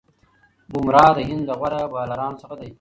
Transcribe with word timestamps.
بومراه 0.71 1.11
د 1.17 1.19
هند 1.29 1.43
د 1.47 1.51
غوره 1.59 1.81
بالرانو 1.93 2.39
څخه 2.41 2.55
دئ. 2.59 2.69